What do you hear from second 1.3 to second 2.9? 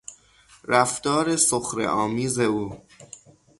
سخره آمیز او